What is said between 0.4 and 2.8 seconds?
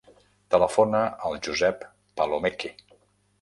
Telefona al Josep Palomeque.